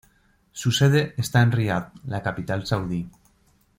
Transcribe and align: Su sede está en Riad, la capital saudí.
Su 0.51 0.71
sede 0.71 1.13
está 1.17 1.43
en 1.43 1.51
Riad, 1.51 1.89
la 2.05 2.23
capital 2.23 2.65
saudí. 2.65 3.07